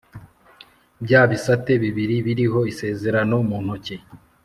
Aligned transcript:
bya 1.03 1.21
bisate 1.29 1.71
bibiri 1.83 2.15
biriho 2.25 2.59
isezerano 2.71 3.35
mu 3.49 3.57
ntoki 3.63 3.97